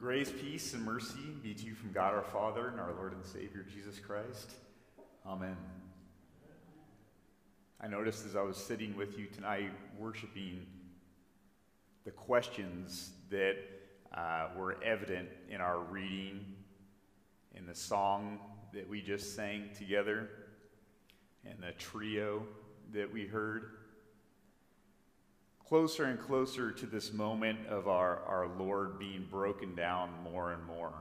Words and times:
grace, 0.00 0.32
peace, 0.32 0.72
and 0.72 0.82
mercy 0.82 1.36
be 1.42 1.52
to 1.52 1.66
you 1.66 1.74
from 1.74 1.92
God 1.92 2.14
our 2.14 2.22
Father 2.22 2.68
and 2.68 2.80
our 2.80 2.94
Lord 2.94 3.12
and 3.12 3.22
Savior 3.22 3.66
Jesus 3.70 3.98
Christ. 3.98 4.52
Amen. 5.26 5.58
I 7.82 7.86
noticed 7.86 8.24
as 8.24 8.34
I 8.34 8.40
was 8.40 8.56
sitting 8.56 8.96
with 8.96 9.18
you 9.18 9.26
tonight, 9.26 9.70
worshiping, 9.98 10.64
the 12.06 12.12
questions 12.12 13.10
that 13.28 13.56
uh, 14.14 14.48
were 14.56 14.82
evident 14.82 15.28
in 15.50 15.60
our 15.60 15.80
reading, 15.80 16.46
in 17.54 17.66
the 17.66 17.74
song 17.74 18.38
that 18.72 18.88
we 18.88 19.02
just 19.02 19.36
sang 19.36 19.68
together, 19.76 20.30
and 21.44 21.58
the 21.62 21.72
trio 21.72 22.46
that 22.94 23.12
we 23.12 23.26
heard 23.26 23.72
closer 25.70 26.06
and 26.06 26.18
closer 26.18 26.72
to 26.72 26.84
this 26.84 27.12
moment 27.12 27.56
of 27.68 27.86
our, 27.86 28.24
our 28.26 28.48
Lord 28.58 28.98
being 28.98 29.24
broken 29.30 29.76
down 29.76 30.10
more 30.24 30.52
and 30.52 30.66
more. 30.66 30.92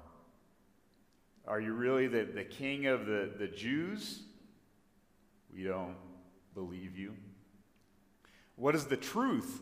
Are 1.48 1.60
you 1.60 1.74
really 1.74 2.06
the, 2.06 2.24
the 2.24 2.44
king 2.44 2.86
of 2.86 3.08
the, 3.08 3.32
the 3.40 3.48
Jews? 3.48 4.22
We 5.52 5.64
don't 5.64 5.96
believe 6.54 6.96
you. 6.96 7.16
What 8.58 8.76
is 8.76 8.86
the 8.86 8.96
truth? 8.96 9.60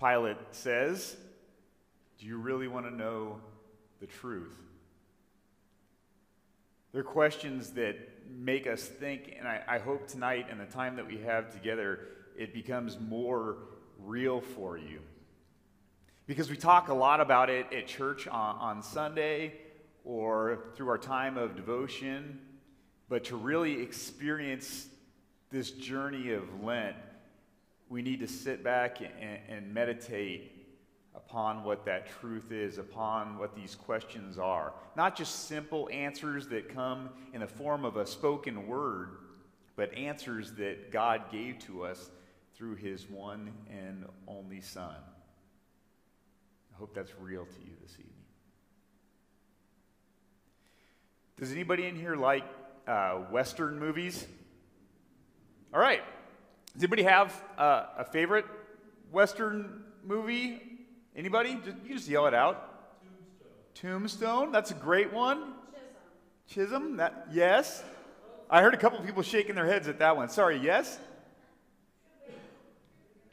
Pilate 0.00 0.38
says. 0.50 1.14
Do 2.18 2.24
you 2.24 2.38
really 2.38 2.68
want 2.68 2.86
to 2.86 2.94
know 2.94 3.38
the 4.00 4.06
truth? 4.06 4.56
They're 6.92 7.02
questions 7.02 7.72
that 7.72 7.96
make 8.34 8.66
us 8.66 8.82
think, 8.82 9.36
and 9.38 9.46
I, 9.46 9.60
I 9.68 9.78
hope 9.78 10.08
tonight 10.08 10.46
and 10.50 10.58
the 10.58 10.64
time 10.64 10.96
that 10.96 11.06
we 11.06 11.18
have 11.18 11.52
together, 11.52 12.00
it 12.34 12.54
becomes 12.54 12.98
more 12.98 13.58
real 14.04 14.40
for 14.40 14.76
you. 14.76 15.00
Because 16.26 16.50
we 16.50 16.56
talk 16.56 16.88
a 16.88 16.94
lot 16.94 17.20
about 17.20 17.50
it 17.50 17.72
at 17.72 17.86
church 17.86 18.26
on, 18.26 18.56
on 18.56 18.82
Sunday 18.82 19.54
or 20.04 20.58
through 20.74 20.88
our 20.88 20.98
time 20.98 21.36
of 21.36 21.56
devotion, 21.56 22.40
but 23.08 23.24
to 23.24 23.36
really 23.36 23.80
experience 23.80 24.88
this 25.50 25.70
journey 25.70 26.32
of 26.32 26.42
Lent, 26.62 26.96
we 27.88 28.02
need 28.02 28.20
to 28.20 28.26
sit 28.26 28.64
back 28.64 29.00
and, 29.00 29.38
and 29.48 29.72
meditate 29.72 30.52
upon 31.14 31.64
what 31.64 31.84
that 31.84 32.08
truth 32.20 32.52
is, 32.52 32.78
upon 32.78 33.38
what 33.38 33.54
these 33.54 33.74
questions 33.74 34.38
are. 34.38 34.72
Not 34.96 35.16
just 35.16 35.46
simple 35.46 35.88
answers 35.92 36.46
that 36.48 36.68
come 36.68 37.10
in 37.32 37.40
the 37.40 37.46
form 37.46 37.84
of 37.84 37.96
a 37.96 38.06
spoken 38.06 38.66
word, 38.66 39.10
but 39.76 39.92
answers 39.94 40.52
that 40.54 40.90
God 40.90 41.30
gave 41.30 41.58
to 41.60 41.84
us 41.84 42.10
through 42.56 42.76
his 42.76 43.08
one 43.08 43.52
and 43.70 44.06
only 44.26 44.60
Son. 44.62 44.94
I 46.74 46.78
hope 46.78 46.94
that's 46.94 47.12
real 47.20 47.44
to 47.44 47.60
you 47.64 47.72
this 47.82 47.92
evening. 47.92 48.12
Does 51.38 51.52
anybody 51.52 51.86
in 51.86 51.96
here 51.96 52.16
like 52.16 52.44
uh, 52.86 53.16
Western 53.30 53.78
movies? 53.78 54.26
All 55.74 55.80
right. 55.80 56.02
Does 56.72 56.82
anybody 56.82 57.02
have 57.02 57.42
uh, 57.58 57.86
a 57.98 58.04
favorite 58.04 58.46
Western 59.12 59.82
movie? 60.02 60.62
Anybody? 61.14 61.58
Just, 61.62 61.76
you 61.84 61.94
just 61.94 62.08
yell 62.08 62.26
it 62.26 62.34
out. 62.34 63.02
Tombstone. 63.74 64.00
Tombstone. 64.00 64.52
That's 64.52 64.70
a 64.70 64.74
great 64.74 65.12
one. 65.12 65.52
Chisum. 66.50 66.68
Chisum. 66.70 66.96
That 66.96 67.28
yes. 67.32 67.82
I 68.48 68.62
heard 68.62 68.72
a 68.72 68.78
couple 68.78 68.98
people 69.00 69.22
shaking 69.22 69.56
their 69.56 69.66
heads 69.66 69.88
at 69.88 69.98
that 69.98 70.16
one. 70.16 70.30
Sorry. 70.30 70.58
Yes. 70.58 70.98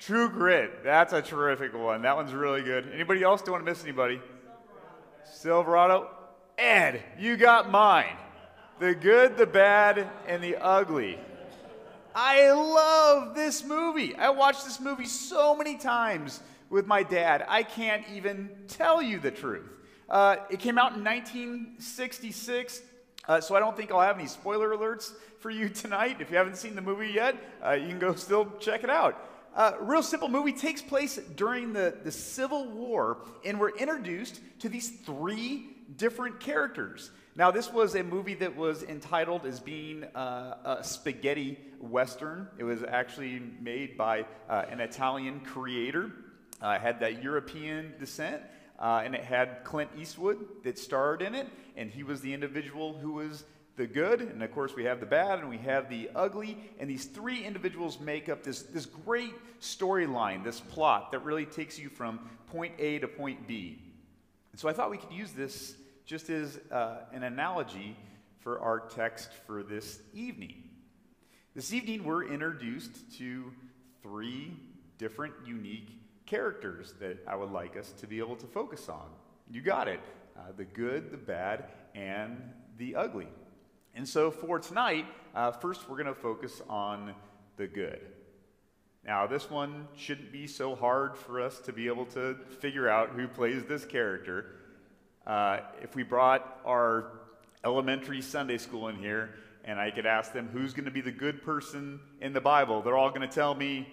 True 0.05 0.27
Grit. 0.27 0.83
That's 0.83 1.13
a 1.13 1.21
terrific 1.21 1.73
one. 1.73 2.01
That 2.01 2.17
one's 2.17 2.33
really 2.33 2.61
good. 2.61 2.91
Anybody 2.93 3.23
else? 3.23 3.41
Don't 3.41 3.53
want 3.53 3.65
to 3.65 3.71
miss 3.71 3.83
anybody. 3.83 4.19
Silverado. 5.23 6.09
Ed, 6.57 7.01
you 7.17 7.37
got 7.37 7.71
mine. 7.71 8.17
The 8.79 8.95
good, 8.95 9.37
the 9.37 9.45
bad, 9.45 10.09
and 10.27 10.43
the 10.43 10.57
ugly. 10.57 11.17
I 12.13 12.51
love 12.51 13.33
this 13.33 13.63
movie. 13.63 14.13
I 14.13 14.31
watched 14.31 14.65
this 14.65 14.81
movie 14.81 15.05
so 15.05 15.55
many 15.55 15.77
times 15.77 16.41
with 16.69 16.85
my 16.85 17.03
dad. 17.03 17.45
I 17.47 17.63
can't 17.63 18.03
even 18.13 18.49
tell 18.67 19.01
you 19.01 19.19
the 19.19 19.31
truth. 19.31 19.69
Uh, 20.09 20.35
it 20.49 20.59
came 20.59 20.77
out 20.77 20.97
in 20.97 21.03
1966, 21.03 22.81
uh, 23.29 23.39
so 23.39 23.55
I 23.55 23.61
don't 23.61 23.77
think 23.77 23.89
I'll 23.89 24.01
have 24.01 24.19
any 24.19 24.27
spoiler 24.27 24.75
alerts 24.75 25.13
for 25.39 25.49
you 25.49 25.69
tonight. 25.69 26.17
If 26.19 26.29
you 26.29 26.35
haven't 26.35 26.57
seen 26.57 26.75
the 26.75 26.81
movie 26.81 27.11
yet, 27.11 27.37
uh, 27.65 27.71
you 27.71 27.87
can 27.87 27.99
go 27.99 28.15
still 28.15 28.51
check 28.59 28.83
it 28.83 28.89
out. 28.89 29.29
Uh, 29.55 29.73
real 29.81 30.01
simple 30.01 30.29
movie 30.29 30.51
takes 30.51 30.81
place 30.81 31.17
during 31.35 31.73
the, 31.73 31.95
the 32.03 32.11
Civil 32.11 32.67
War, 32.69 33.19
and 33.45 33.59
we're 33.59 33.75
introduced 33.77 34.41
to 34.59 34.67
these 34.67 34.89
three 35.05 35.67
different 35.95 36.39
characters. 36.39 37.11
Now, 37.35 37.51
this 37.51 37.71
was 37.71 37.95
a 37.95 38.03
movie 38.03 38.33
that 38.35 38.55
was 38.55 38.81
entitled 38.81 39.45
as 39.45 39.59
being 39.59 40.05
uh, 40.15 40.77
a 40.79 40.83
spaghetti 40.83 41.59
western. 41.79 42.47
It 42.57 42.63
was 42.63 42.81
actually 42.83 43.43
made 43.59 43.95
by 43.95 44.25
uh, 44.49 44.65
an 44.71 44.79
Italian 44.79 45.39
creator. 45.41 46.11
Uh, 46.59 46.79
had 46.79 46.99
that 47.01 47.21
European 47.21 47.93
descent, 47.99 48.41
uh, 48.79 49.01
and 49.03 49.13
it 49.13 49.23
had 49.23 49.63
Clint 49.63 49.91
Eastwood 49.99 50.63
that 50.63 50.79
starred 50.79 51.21
in 51.21 51.35
it, 51.35 51.47
and 51.75 51.91
he 51.91 52.03
was 52.03 52.21
the 52.21 52.33
individual 52.33 52.97
who 52.97 53.13
was 53.13 53.43
the 53.75 53.87
good, 53.87 54.21
and 54.21 54.43
of 54.43 54.51
course 54.51 54.75
we 54.75 54.83
have 54.83 54.99
the 54.99 55.05
bad, 55.05 55.39
and 55.39 55.49
we 55.49 55.57
have 55.57 55.89
the 55.89 56.09
ugly, 56.15 56.57
and 56.79 56.89
these 56.89 57.05
three 57.05 57.43
individuals 57.43 57.99
make 57.99 58.29
up 58.29 58.43
this, 58.43 58.63
this 58.63 58.85
great 58.85 59.33
storyline, 59.59 60.43
this 60.43 60.59
plot 60.59 61.11
that 61.11 61.23
really 61.23 61.45
takes 61.45 61.79
you 61.79 61.89
from 61.89 62.19
point 62.47 62.73
A 62.77 62.99
to 62.99 63.07
point 63.07 63.47
B. 63.47 63.81
And 64.51 64.59
so 64.59 64.69
I 64.69 64.73
thought 64.73 64.91
we 64.91 64.97
could 64.97 65.11
use 65.11 65.31
this 65.31 65.75
just 66.05 66.29
as 66.29 66.59
uh, 66.71 66.97
an 67.11 67.23
analogy 67.23 67.97
for 68.39 68.59
our 68.59 68.79
text 68.79 69.29
for 69.47 69.63
this 69.63 69.99
evening. 70.13 70.63
This 71.55 71.73
evening 71.73 72.03
we're 72.03 72.25
introduced 72.25 73.17
to 73.17 73.51
three 74.01 74.55
different 74.97 75.33
unique 75.45 75.99
characters 76.25 76.93
that 76.99 77.23
I 77.27 77.35
would 77.35 77.51
like 77.51 77.77
us 77.77 77.91
to 77.93 78.07
be 78.07 78.19
able 78.19 78.35
to 78.35 78.45
focus 78.45 78.89
on. 78.89 79.07
You 79.49 79.61
got 79.61 79.87
it. 79.87 79.99
Uh, 80.35 80.51
the 80.57 80.65
good, 80.65 81.11
the 81.11 81.17
bad, 81.17 81.65
and 81.95 82.41
the 82.77 82.95
ugly. 82.95 83.27
And 83.95 84.07
so 84.07 84.31
for 84.31 84.59
tonight, 84.59 85.05
uh, 85.35 85.51
first 85.51 85.87
we're 85.87 85.97
going 85.97 86.13
to 86.13 86.19
focus 86.19 86.61
on 86.67 87.13
the 87.57 87.67
good. 87.67 88.01
Now, 89.05 89.27
this 89.27 89.49
one 89.49 89.87
shouldn't 89.95 90.31
be 90.31 90.47
so 90.47 90.75
hard 90.75 91.15
for 91.15 91.41
us 91.41 91.59
to 91.61 91.73
be 91.73 91.87
able 91.87 92.05
to 92.07 92.37
figure 92.59 92.89
out 92.89 93.09
who 93.09 93.27
plays 93.27 93.63
this 93.65 93.85
character. 93.85 94.55
Uh, 95.27 95.59
if 95.81 95.95
we 95.95 96.03
brought 96.03 96.59
our 96.65 97.11
elementary 97.63 98.21
Sunday 98.21 98.57
school 98.57 98.87
in 98.87 98.95
here 98.95 99.35
and 99.63 99.79
I 99.79 99.91
could 99.91 100.05
ask 100.05 100.33
them 100.33 100.49
who's 100.51 100.73
going 100.73 100.85
to 100.85 100.91
be 100.91 101.01
the 101.01 101.11
good 101.11 101.43
person 101.43 101.99
in 102.19 102.33
the 102.33 102.41
Bible, 102.41 102.81
they're 102.81 102.97
all 102.97 103.09
going 103.09 103.27
to 103.27 103.33
tell 103.33 103.53
me, 103.53 103.87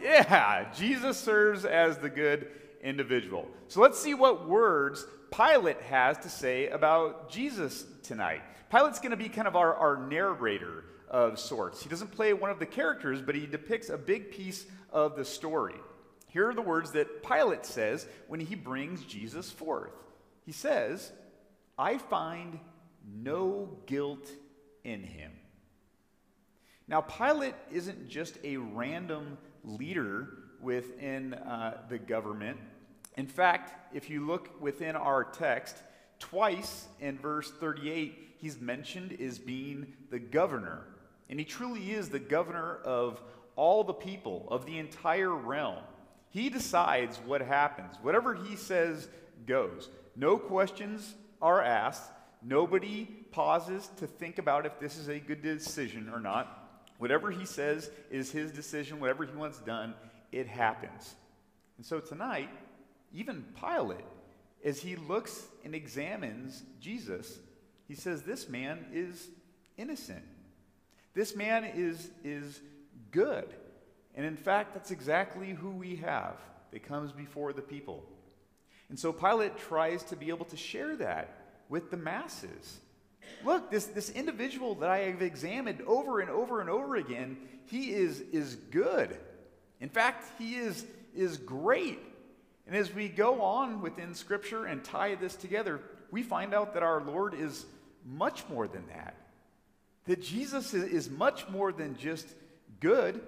yeah, 0.00 0.72
Jesus 0.72 1.18
serves 1.18 1.64
as 1.64 1.98
the 1.98 2.08
good 2.08 2.48
individual. 2.82 3.46
So 3.68 3.80
let's 3.80 3.98
see 3.98 4.14
what 4.14 4.48
words 4.48 5.04
Pilate 5.30 5.80
has 5.82 6.16
to 6.18 6.28
say 6.28 6.68
about 6.68 7.28
Jesus 7.28 7.84
tonight. 8.02 8.42
Pilate's 8.70 8.98
going 8.98 9.10
to 9.10 9.16
be 9.16 9.28
kind 9.28 9.48
of 9.48 9.56
our, 9.56 9.74
our 9.74 9.96
narrator 9.96 10.84
of 11.08 11.38
sorts. 11.38 11.82
He 11.82 11.88
doesn't 11.88 12.12
play 12.12 12.32
one 12.32 12.50
of 12.50 12.58
the 12.58 12.66
characters, 12.66 13.22
but 13.22 13.34
he 13.34 13.46
depicts 13.46 13.88
a 13.90 13.98
big 13.98 14.30
piece 14.30 14.66
of 14.90 15.16
the 15.16 15.24
story. 15.24 15.76
Here 16.28 16.48
are 16.48 16.54
the 16.54 16.62
words 16.62 16.92
that 16.92 17.22
Pilate 17.22 17.64
says 17.64 18.06
when 18.28 18.40
he 18.40 18.54
brings 18.54 19.04
Jesus 19.04 19.50
forth. 19.50 19.92
He 20.44 20.52
says, 20.52 21.12
I 21.78 21.98
find 21.98 22.58
no 23.06 23.78
guilt 23.86 24.28
in 24.84 25.02
him. 25.02 25.32
Now, 26.88 27.00
Pilate 27.00 27.54
isn't 27.72 28.08
just 28.08 28.38
a 28.44 28.56
random 28.56 29.38
leader 29.64 30.28
within 30.60 31.34
uh, 31.34 31.82
the 31.88 31.98
government. 31.98 32.58
In 33.16 33.26
fact, 33.26 33.94
if 33.94 34.10
you 34.10 34.26
look 34.26 34.60
within 34.60 34.94
our 34.94 35.24
text, 35.24 35.76
twice 36.18 36.86
in 37.00 37.18
verse 37.18 37.50
38, 37.60 38.36
he's 38.38 38.60
mentioned 38.60 39.16
as 39.20 39.38
being 39.38 39.92
the 40.10 40.18
governor. 40.18 40.84
And 41.28 41.38
he 41.38 41.44
truly 41.44 41.92
is 41.92 42.08
the 42.08 42.18
governor 42.18 42.76
of 42.84 43.20
all 43.56 43.84
the 43.84 43.94
people, 43.94 44.46
of 44.50 44.66
the 44.66 44.78
entire 44.78 45.34
realm. 45.34 45.78
He 46.30 46.50
decides 46.50 47.18
what 47.18 47.40
happens. 47.40 47.96
Whatever 48.02 48.34
he 48.34 48.56
says 48.56 49.08
goes. 49.46 49.88
No 50.14 50.36
questions 50.36 51.14
are 51.40 51.62
asked. 51.62 52.10
Nobody 52.42 53.06
pauses 53.30 53.88
to 53.96 54.06
think 54.06 54.38
about 54.38 54.66
if 54.66 54.78
this 54.78 54.96
is 54.96 55.08
a 55.08 55.18
good 55.18 55.42
decision 55.42 56.10
or 56.12 56.20
not. 56.20 56.84
Whatever 56.98 57.30
he 57.30 57.44
says 57.44 57.90
is 58.10 58.30
his 58.30 58.52
decision. 58.52 59.00
Whatever 59.00 59.24
he 59.24 59.34
wants 59.34 59.58
done, 59.58 59.94
it 60.32 60.46
happens. 60.46 61.14
And 61.76 61.84
so 61.84 62.00
tonight, 62.00 62.48
even 63.12 63.44
Pilate, 63.58 64.04
as 64.66 64.80
he 64.80 64.96
looks 64.96 65.46
and 65.64 65.74
examines 65.74 66.62
Jesus, 66.80 67.38
he 67.86 67.94
says, 67.94 68.22
This 68.22 68.48
man 68.48 68.84
is 68.92 69.28
innocent. 69.78 70.24
This 71.14 71.36
man 71.36 71.64
is, 71.64 72.10
is 72.24 72.60
good. 73.12 73.46
And 74.16 74.26
in 74.26 74.36
fact, 74.36 74.74
that's 74.74 74.90
exactly 74.90 75.50
who 75.50 75.70
we 75.70 75.96
have 75.96 76.34
that 76.72 76.82
comes 76.82 77.12
before 77.12 77.52
the 77.52 77.62
people. 77.62 78.04
And 78.88 78.98
so 78.98 79.12
Pilate 79.12 79.56
tries 79.56 80.02
to 80.04 80.16
be 80.16 80.28
able 80.30 80.46
to 80.46 80.56
share 80.56 80.96
that 80.96 81.62
with 81.68 81.90
the 81.90 81.96
masses. 81.96 82.80
Look, 83.44 83.70
this, 83.70 83.86
this 83.86 84.10
individual 84.10 84.74
that 84.76 84.90
I 84.90 84.98
have 84.98 85.22
examined 85.22 85.82
over 85.86 86.20
and 86.20 86.30
over 86.30 86.60
and 86.60 86.68
over 86.68 86.96
again, 86.96 87.36
he 87.66 87.92
is, 87.92 88.20
is 88.32 88.56
good. 88.56 89.16
In 89.80 89.88
fact, 89.88 90.24
he 90.38 90.54
is, 90.54 90.84
is 91.14 91.36
great. 91.36 91.98
And 92.66 92.74
as 92.74 92.92
we 92.92 93.08
go 93.08 93.42
on 93.42 93.80
within 93.80 94.14
Scripture 94.14 94.64
and 94.64 94.82
tie 94.82 95.14
this 95.14 95.36
together, 95.36 95.80
we 96.10 96.22
find 96.22 96.52
out 96.52 96.74
that 96.74 96.82
our 96.82 97.00
Lord 97.00 97.34
is 97.34 97.64
much 98.04 98.42
more 98.48 98.66
than 98.66 98.86
that. 98.88 99.16
That 100.06 100.22
Jesus 100.22 100.74
is, 100.74 101.10
much 101.10 101.48
more 101.48 101.72
than 101.72 101.96
just 101.96 102.26
good, 102.80 103.20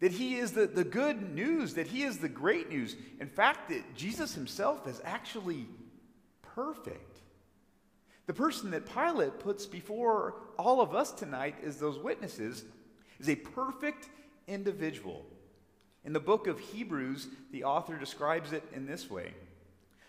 that 0.00 0.12
he 0.12 0.36
is 0.36 0.52
the, 0.52 0.66
the 0.66 0.84
good 0.84 1.34
news, 1.34 1.74
that 1.74 1.86
he 1.86 2.02
is 2.02 2.18
the 2.18 2.28
great 2.28 2.68
news. 2.68 2.96
In 3.20 3.28
fact, 3.28 3.68
that 3.68 3.94
Jesus 3.94 4.34
himself 4.34 4.86
is 4.86 5.00
actually 5.04 5.66
perfect. 6.42 7.18
The 8.26 8.32
person 8.32 8.70
that 8.70 8.86
Pilate 8.86 9.40
puts 9.40 9.66
before 9.66 10.36
all 10.56 10.80
of 10.80 10.94
us 10.94 11.10
tonight 11.10 11.56
as 11.64 11.78
those 11.78 11.98
witnesses 11.98 12.64
is 13.18 13.28
a 13.28 13.34
perfect 13.34 14.08
individual. 14.46 15.26
In 16.04 16.12
the 16.12 16.20
book 16.20 16.46
of 16.46 16.58
Hebrews, 16.58 17.28
the 17.50 17.64
author 17.64 17.96
describes 17.96 18.52
it 18.52 18.64
in 18.74 18.86
this 18.86 19.10
way 19.10 19.34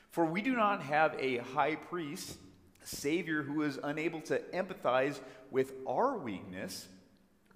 For 0.09 0.25
we 0.25 0.41
do 0.41 0.55
not 0.55 0.81
have 0.83 1.15
a 1.19 1.37
high 1.37 1.75
priest, 1.75 2.37
a 2.83 2.87
Savior 2.87 3.43
who 3.43 3.63
is 3.63 3.79
unable 3.83 4.21
to 4.21 4.39
empathize 4.53 5.19
with 5.49 5.73
our 5.87 6.17
weakness, 6.17 6.87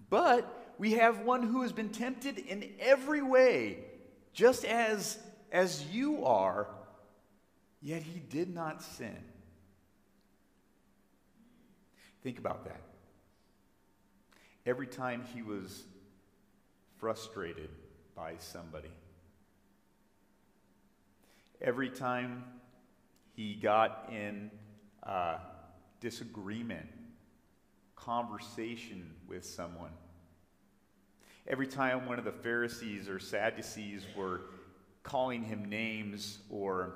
but 0.09 0.73
we 0.77 0.93
have 0.93 1.19
one 1.19 1.43
who 1.43 1.61
has 1.61 1.71
been 1.71 1.89
tempted 1.89 2.37
in 2.37 2.69
every 2.79 3.21
way, 3.21 3.77
just 4.33 4.65
as, 4.65 5.17
as 5.51 5.85
you 5.87 6.25
are, 6.25 6.67
yet 7.81 8.03
he 8.03 8.19
did 8.19 8.53
not 8.53 8.83
sin. 8.83 9.17
Think 12.21 12.37
about 12.37 12.65
that. 12.65 12.81
Every 14.65 14.87
time 14.87 15.23
he 15.33 15.41
was 15.41 15.83
frustrated 16.97 17.69
by 18.15 18.33
somebody, 18.39 18.91
every 21.61 21.89
time 21.89 22.43
he 23.33 23.55
got 23.55 24.09
in 24.11 24.49
uh, 25.03 25.37
disagreement, 25.99 26.87
conversation 27.95 29.11
with 29.27 29.45
someone, 29.45 29.91
every 31.47 31.67
time 31.67 32.05
one 32.05 32.17
of 32.17 32.25
the 32.25 32.31
Pharisees 32.31 33.09
or 33.09 33.19
Sadducees 33.19 34.05
were 34.15 34.41
calling 35.03 35.43
him 35.43 35.65
names 35.65 36.39
or 36.49 36.95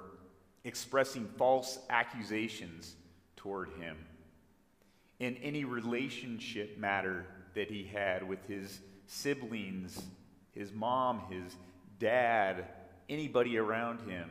expressing 0.63 1.27
false 1.38 1.80
accusations 1.89 2.95
toward 3.36 3.69
him, 3.80 3.98
in 5.19 5.36
any 5.38 5.65
relationship 5.65 6.77
matter 6.77 7.25
that 7.56 7.69
he 7.69 7.83
had 7.83 8.27
with 8.27 8.45
his 8.48 8.80
siblings, 9.06 10.01
his 10.54 10.72
mom, 10.72 11.22
his 11.30 11.56
dad, 12.00 12.66
anybody 13.07 13.57
around 13.57 14.01
him. 14.10 14.30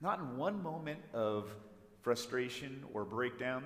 Not 0.00 0.18
in 0.18 0.36
one 0.36 0.62
moment 0.62 1.00
of 1.12 1.48
frustration 2.00 2.84
or 2.92 3.04
breakdown 3.04 3.64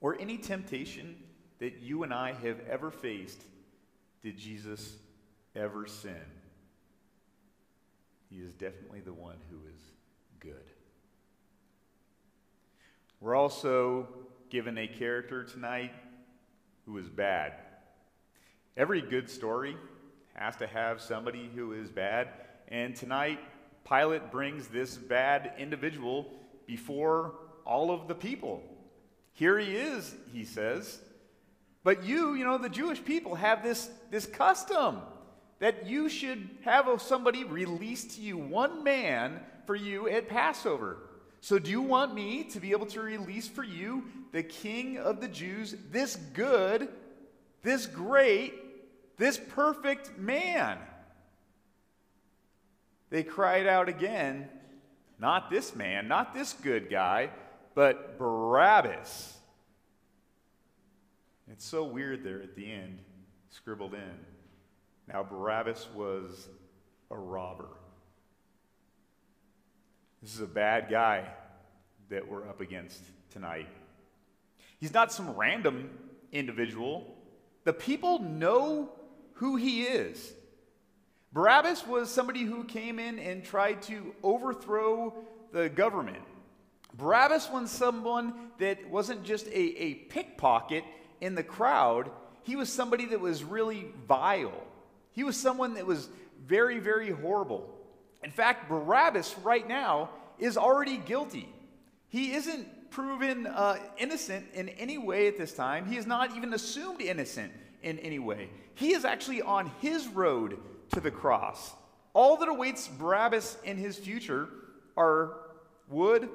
or 0.00 0.18
any 0.20 0.38
temptation 0.38 1.16
that 1.58 1.80
you 1.80 2.02
and 2.02 2.12
I 2.12 2.32
have 2.32 2.60
ever 2.70 2.90
faced 2.90 3.42
did 4.22 4.36
Jesus 4.38 4.96
ever 5.54 5.86
sin. 5.86 6.14
He 8.30 8.36
is 8.36 8.54
definitely 8.54 9.00
the 9.00 9.12
one 9.12 9.36
who 9.50 9.56
is 9.68 9.80
good. 10.40 10.70
We're 13.20 13.34
also 13.34 14.08
given 14.50 14.78
a 14.78 14.86
character 14.86 15.42
tonight 15.44 15.92
who 16.84 16.98
is 16.98 17.08
bad. 17.08 17.54
Every 18.76 19.00
good 19.00 19.30
story 19.30 19.76
has 20.36 20.56
to 20.56 20.66
have 20.66 21.00
somebody 21.00 21.50
who 21.54 21.72
is 21.72 21.90
bad, 21.90 22.28
and 22.68 22.94
tonight 22.94 23.40
Pilate 23.88 24.30
brings 24.30 24.68
this 24.68 24.96
bad 24.96 25.52
individual 25.58 26.30
before 26.66 27.34
all 27.64 27.90
of 27.90 28.06
the 28.08 28.14
people. 28.14 28.62
Here 29.32 29.58
he 29.58 29.76
is, 29.76 30.14
he 30.32 30.44
says. 30.44 31.00
But 31.84 32.04
you, 32.04 32.34
you 32.34 32.44
know, 32.44 32.58
the 32.58 32.68
Jewish 32.68 33.04
people 33.04 33.34
have 33.36 33.62
this, 33.62 33.88
this 34.10 34.26
custom 34.26 35.00
that 35.58 35.86
you 35.86 36.08
should 36.08 36.48
have 36.64 37.00
somebody 37.00 37.44
released 37.44 38.16
to 38.16 38.20
you, 38.20 38.36
one 38.36 38.84
man 38.84 39.40
for 39.66 39.74
you 39.74 40.08
at 40.08 40.28
Passover. 40.28 40.98
So, 41.40 41.58
do 41.58 41.70
you 41.70 41.80
want 41.80 42.14
me 42.14 42.44
to 42.44 42.60
be 42.60 42.72
able 42.72 42.86
to 42.86 43.00
release 43.00 43.46
for 43.46 43.62
you 43.62 44.04
the 44.32 44.42
King 44.42 44.98
of 44.98 45.20
the 45.20 45.28
Jews, 45.28 45.76
this 45.90 46.16
good, 46.16 46.88
this 47.62 47.86
great, 47.86 48.52
this 49.16 49.38
perfect 49.38 50.18
man? 50.18 50.78
They 53.10 53.22
cried 53.22 53.66
out 53.66 53.88
again, 53.88 54.48
not 55.18 55.50
this 55.50 55.74
man, 55.74 56.08
not 56.08 56.34
this 56.34 56.52
good 56.52 56.90
guy, 56.90 57.30
but 57.74 58.18
Barabbas. 58.18 59.36
It's 61.50 61.64
so 61.64 61.84
weird 61.84 62.24
there 62.24 62.42
at 62.42 62.56
the 62.56 62.70
end, 62.70 62.98
scribbled 63.50 63.94
in. 63.94 64.18
Now, 65.08 65.22
Barabbas 65.22 65.86
was 65.94 66.48
a 67.10 67.16
robber. 67.16 67.68
This 70.20 70.34
is 70.34 70.40
a 70.40 70.46
bad 70.46 70.88
guy 70.90 71.24
that 72.08 72.26
we're 72.26 72.48
up 72.48 72.60
against 72.60 73.00
tonight. 73.30 73.68
He's 74.80 74.92
not 74.92 75.12
some 75.12 75.30
random 75.36 75.90
individual. 76.32 77.16
The 77.64 77.72
people 77.72 78.18
know 78.18 78.90
who 79.36 79.56
he 79.56 79.82
is. 79.82 80.32
Barabbas 81.32 81.86
was 81.86 82.10
somebody 82.10 82.42
who 82.42 82.64
came 82.64 82.98
in 82.98 83.18
and 83.18 83.44
tried 83.44 83.82
to 83.82 84.14
overthrow 84.22 85.14
the 85.52 85.68
government. 85.68 86.22
Barabbas 86.94 87.50
was 87.50 87.70
someone 87.70 88.32
that 88.58 88.88
wasn't 88.88 89.22
just 89.22 89.46
a, 89.48 89.58
a 89.58 89.94
pickpocket 89.94 90.84
in 91.20 91.34
the 91.34 91.42
crowd, 91.42 92.10
he 92.42 92.56
was 92.56 92.72
somebody 92.72 93.06
that 93.06 93.20
was 93.20 93.42
really 93.42 93.86
vile. 94.06 94.62
He 95.12 95.24
was 95.24 95.36
someone 95.36 95.74
that 95.74 95.86
was 95.86 96.08
very, 96.46 96.78
very 96.78 97.10
horrible. 97.10 97.68
In 98.22 98.30
fact, 98.30 98.68
Barabbas 98.68 99.34
right 99.42 99.66
now 99.66 100.10
is 100.38 100.56
already 100.56 100.98
guilty. 100.98 101.48
He 102.08 102.32
isn't 102.34 102.90
proven 102.90 103.46
uh, 103.46 103.78
innocent 103.98 104.46
in 104.54 104.68
any 104.70 104.98
way 104.98 105.26
at 105.26 105.36
this 105.36 105.52
time. 105.54 105.86
He 105.86 105.96
is 105.96 106.06
not 106.06 106.36
even 106.36 106.54
assumed 106.54 107.00
innocent 107.00 107.52
in 107.86 108.00
any 108.00 108.18
way. 108.18 108.50
He 108.74 108.92
is 108.92 109.04
actually 109.04 109.42
on 109.42 109.70
his 109.80 110.08
road 110.08 110.58
to 110.92 111.00
the 111.00 111.10
cross. 111.10 111.72
All 112.14 112.36
that 112.38 112.48
awaits 112.48 112.88
Barabbas 112.88 113.56
in 113.62 113.76
his 113.76 113.96
future 113.96 114.48
are 114.96 115.36
wood, 115.88 116.28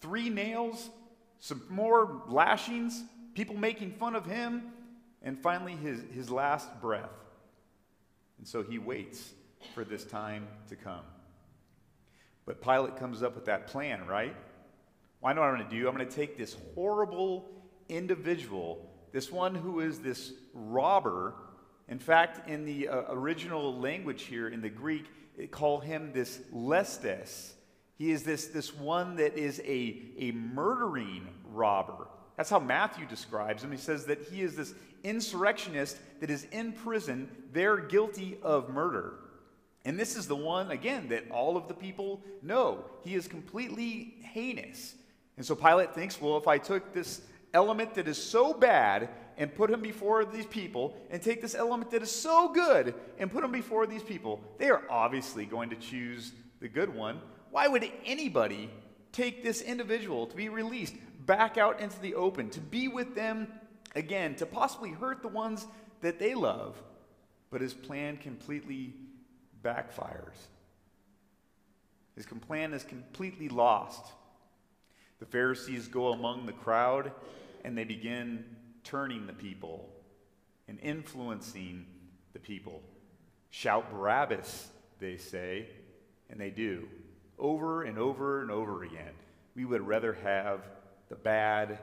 three 0.00 0.30
nails, 0.30 0.88
some 1.40 1.62
more 1.68 2.22
lashings, 2.28 3.02
people 3.34 3.56
making 3.56 3.90
fun 3.94 4.14
of 4.14 4.24
him, 4.24 4.62
and 5.20 5.36
finally 5.36 5.74
his, 5.74 6.00
his 6.14 6.30
last 6.30 6.68
breath. 6.80 7.10
And 8.38 8.46
so 8.46 8.62
he 8.62 8.78
waits 8.78 9.32
for 9.74 9.82
this 9.82 10.04
time 10.04 10.46
to 10.68 10.76
come. 10.76 11.04
But 12.46 12.62
Pilate 12.62 12.96
comes 12.96 13.20
up 13.24 13.34
with 13.34 13.46
that 13.46 13.66
plan, 13.66 14.06
right? 14.06 14.36
Well, 15.20 15.30
I 15.30 15.34
know 15.34 15.40
what 15.40 15.50
I'm 15.50 15.56
going 15.56 15.68
to 15.68 15.76
do. 15.76 15.88
I'm 15.88 15.96
going 15.96 16.08
to 16.08 16.14
take 16.14 16.38
this 16.38 16.56
horrible 16.76 17.50
individual, 17.88 18.88
this 19.12 19.30
one 19.30 19.54
who 19.54 19.80
is 19.80 20.00
this 20.00 20.32
robber. 20.54 21.34
In 21.88 21.98
fact, 21.98 22.48
in 22.48 22.64
the 22.64 22.88
uh, 22.88 23.02
original 23.10 23.78
language 23.78 24.22
here, 24.22 24.48
in 24.48 24.62
the 24.62 24.70
Greek, 24.70 25.04
call 25.50 25.80
him 25.80 26.12
this 26.12 26.40
lestes. 26.52 27.52
He 27.96 28.10
is 28.10 28.22
this, 28.22 28.46
this 28.46 28.74
one 28.74 29.16
that 29.16 29.36
is 29.36 29.60
a, 29.60 30.02
a 30.18 30.32
murdering 30.32 31.28
robber. 31.52 32.08
That's 32.36 32.50
how 32.50 32.58
Matthew 32.58 33.06
describes 33.06 33.62
him. 33.62 33.70
He 33.70 33.76
says 33.76 34.06
that 34.06 34.22
he 34.22 34.42
is 34.42 34.56
this 34.56 34.74
insurrectionist 35.04 35.98
that 36.20 36.30
is 36.30 36.44
in 36.50 36.72
prison, 36.72 37.30
there 37.52 37.76
guilty 37.76 38.38
of 38.42 38.70
murder. 38.70 39.14
And 39.84 39.98
this 39.98 40.16
is 40.16 40.26
the 40.26 40.36
one, 40.36 40.70
again, 40.70 41.08
that 41.08 41.30
all 41.30 41.56
of 41.56 41.68
the 41.68 41.74
people 41.74 42.22
know. 42.40 42.84
He 43.04 43.14
is 43.14 43.26
completely 43.26 44.14
heinous. 44.22 44.94
And 45.36 45.44
so 45.44 45.54
Pilate 45.54 45.94
thinks, 45.94 46.20
well, 46.20 46.36
if 46.36 46.46
I 46.46 46.58
took 46.58 46.92
this 46.92 47.22
element 47.54 47.94
that 47.94 48.08
is 48.08 48.22
so 48.22 48.52
bad 48.52 49.08
and 49.38 49.54
put 49.54 49.70
him 49.70 49.80
before 49.80 50.24
these 50.24 50.46
people, 50.46 50.96
and 51.10 51.22
take 51.22 51.40
this 51.40 51.54
element 51.54 51.90
that 51.90 52.02
is 52.02 52.10
so 52.10 52.50
good 52.50 52.94
and 53.18 53.30
put 53.30 53.42
him 53.42 53.50
before 53.50 53.86
these 53.86 54.02
people, 54.02 54.40
they 54.58 54.68
are 54.68 54.82
obviously 54.90 55.46
going 55.46 55.70
to 55.70 55.76
choose 55.76 56.32
the 56.60 56.68
good 56.68 56.94
one. 56.94 57.20
Why 57.50 57.66
would 57.66 57.90
anybody 58.04 58.70
take 59.10 59.42
this 59.42 59.62
individual 59.62 60.26
to 60.26 60.36
be 60.36 60.48
released 60.48 60.94
back 61.26 61.56
out 61.56 61.80
into 61.80 61.98
the 62.00 62.14
open, 62.14 62.50
to 62.50 62.60
be 62.60 62.88
with 62.88 63.14
them 63.14 63.48
again, 63.96 64.34
to 64.36 64.46
possibly 64.46 64.90
hurt 64.90 65.22
the 65.22 65.28
ones 65.28 65.66
that 66.02 66.18
they 66.18 66.34
love? 66.34 66.80
But 67.50 67.62
his 67.62 67.74
plan 67.74 68.18
completely 68.18 68.94
backfires. 69.64 70.36
His 72.16 72.26
plan 72.26 72.74
is 72.74 72.84
completely 72.84 73.48
lost. 73.48 74.04
The 75.20 75.26
Pharisees 75.26 75.88
go 75.88 76.12
among 76.12 76.46
the 76.46 76.52
crowd 76.52 77.12
and 77.64 77.76
they 77.76 77.84
begin 77.84 78.44
turning 78.84 79.26
the 79.26 79.32
people 79.32 79.88
and 80.68 80.78
influencing 80.80 81.86
the 82.32 82.38
people. 82.38 82.82
Shout 83.50 83.90
Barabbas, 83.90 84.68
they 84.98 85.16
say, 85.16 85.68
and 86.30 86.40
they 86.40 86.50
do, 86.50 86.88
over 87.38 87.82
and 87.82 87.98
over 87.98 88.42
and 88.42 88.50
over 88.50 88.82
again. 88.84 89.12
We 89.54 89.64
would 89.64 89.86
rather 89.86 90.14
have 90.14 90.60
the 91.08 91.16
bad 91.16 91.78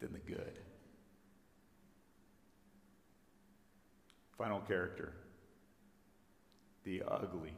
than 0.00 0.12
the 0.12 0.18
good. 0.18 0.58
Final 4.38 4.60
character 4.60 5.14
the 6.84 7.02
ugly. 7.08 7.54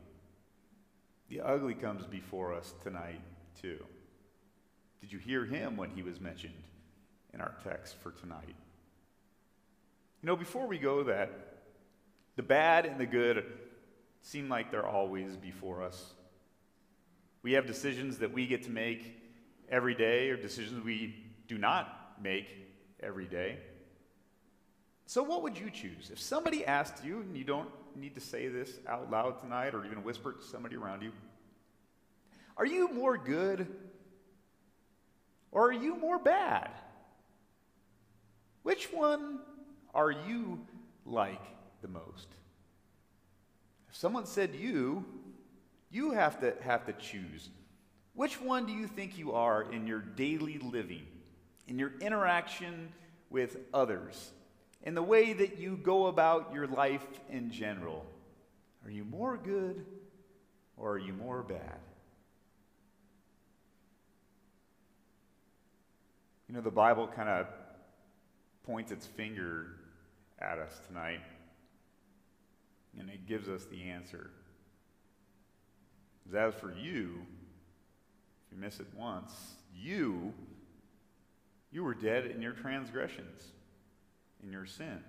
The 1.29 1.41
ugly 1.41 1.75
comes 1.75 2.07
before 2.07 2.55
us 2.55 2.73
tonight, 2.83 3.21
too. 3.61 3.85
Did 5.01 5.13
you 5.13 5.19
hear 5.19 5.45
him 5.45 5.77
when 5.77 5.91
he 5.91 6.03
was 6.03 6.21
mentioned 6.21 6.63
in 7.37 7.43
our 7.43 7.55
text 7.63 7.97
for 8.03 8.13
tonight? 8.13 8.57
You 10.23 10.27
know, 10.27 10.37
before 10.37 10.67
we 10.67 10.79
go 10.79 11.05
that, 11.05 11.31
the 12.37 12.43
bad 12.43 12.87
and 12.87 12.99
the 12.99 13.05
good 13.05 13.45
seem 14.23 14.49
like 14.49 14.71
they're 14.71 14.87
always 14.87 15.37
before 15.37 15.83
us. 15.83 16.15
We 17.43 17.53
have 17.53 17.67
decisions 17.67 18.19
that 18.19 18.33
we 18.33 18.47
get 18.47 18.63
to 18.65 18.71
make 18.71 19.21
every 19.69 19.95
day, 19.95 20.31
or 20.31 20.37
decisions 20.37 20.83
we 20.83 21.15
do 21.47 21.59
not 21.59 22.17
make 22.23 22.49
every 23.01 23.27
day. 23.27 23.59
So, 25.05 25.23
what 25.23 25.43
would 25.43 25.59
you 25.59 25.71
choose? 25.71 26.11
If 26.11 26.19
somebody 26.19 26.65
asked 26.65 27.05
you, 27.05 27.21
and 27.21 27.37
you 27.37 27.45
don't 27.45 27.69
need 27.95 28.15
to 28.15 28.21
say 28.21 28.49
this 28.49 28.71
out 28.89 29.11
loud 29.11 29.41
tonight 29.41 29.75
or 29.75 29.85
even 29.85 30.03
whisper 30.03 30.33
to 30.33 30.43
somebody 30.43 30.77
around 30.77 31.03
you, 31.03 31.13
are 32.57 32.67
you 32.67 32.93
more 32.93 33.19
good 33.19 33.69
or 35.53 35.69
are 35.69 35.73
you 35.73 35.97
more 35.97 36.19
bad? 36.19 36.71
Which 38.67 38.93
one 38.93 39.39
are 39.95 40.11
you 40.11 40.59
like 41.05 41.41
the 41.83 41.87
most? 41.87 42.27
If 43.89 43.95
someone 43.95 44.27
said 44.27 44.57
you, 44.57 45.05
you 45.89 46.11
have 46.11 46.41
to 46.41 46.53
have 46.63 46.85
to 46.87 46.93
choose. 46.95 47.49
Which 48.15 48.41
one 48.41 48.67
do 48.67 48.73
you 48.73 48.89
think 48.89 49.19
you 49.19 49.35
are 49.35 49.71
in 49.71 49.87
your 49.87 50.01
daily 50.01 50.59
living, 50.59 51.07
in 51.69 51.79
your 51.79 51.93
interaction 52.01 52.89
with 53.31 53.57
others, 53.73 54.33
in 54.83 54.97
the 54.97 55.03
way 55.03 55.33
that 55.33 55.59
you 55.59 55.77
go 55.77 56.07
about 56.07 56.53
your 56.53 56.67
life 56.67 57.07
in 57.31 57.53
general? 57.53 58.05
Are 58.85 58.91
you 58.91 59.05
more 59.05 59.37
good 59.37 59.87
or 60.77 60.95
are 60.95 60.99
you 60.99 61.13
more 61.13 61.45
bad? 61.45 61.79
You 66.49 66.57
know, 66.57 66.63
the 66.63 66.73
Bible 66.73 67.07
kind 67.07 67.29
of 67.29 67.47
points 68.67 68.93
its 68.93 69.07
finger 69.07 69.69
at 70.41 70.59
us 70.59 70.81
tonight, 70.87 71.21
and 72.99 73.09
it 73.09 73.27
gives 73.27 73.49
us 73.49 73.65
the 73.65 73.85
answer. 73.85 74.31
As 76.35 76.55
for 76.55 76.73
you, 76.73 77.23
if 78.45 78.53
you 78.53 78.59
miss 78.59 78.81
it 78.81 78.89
once, 78.97 79.33
you, 79.75 80.33
you 81.71 81.85
were 81.85 81.95
dead 81.95 82.27
in 82.27 82.43
your 82.43 82.53
transgressions, 82.53 83.43
in 84.43 84.51
your 84.51 84.67
sin. 84.67 85.03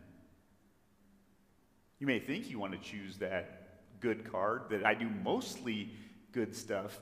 You 2.00 2.06
may 2.06 2.20
think 2.20 2.50
you 2.50 2.60
want 2.60 2.74
to 2.74 2.80
choose 2.80 3.18
that 3.18 4.00
good 4.00 4.32
card, 4.32 4.64
that 4.70 4.86
I 4.86 4.94
do 4.94 5.10
mostly 5.24 5.90
good 6.32 6.56
stuff 6.56 7.00